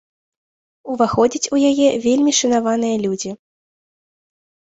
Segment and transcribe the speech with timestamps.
[0.93, 3.31] Уваходзяць у яе вельмі шанаваныя людзі.